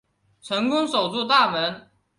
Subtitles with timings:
[0.41, 1.91] 成功守住大门